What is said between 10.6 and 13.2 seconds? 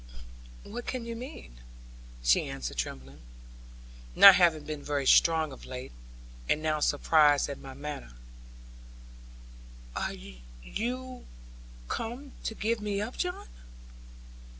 you come to give me up,